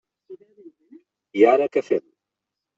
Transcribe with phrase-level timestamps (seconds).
[1.43, 2.05] I ara què fem?